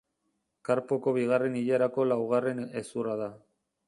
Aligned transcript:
Karpoko 0.69 1.11
bigarren 1.17 1.57
ilarako 1.59 2.05
laugarren 2.13 2.63
hezurra 2.81 3.15
da. 3.21 3.29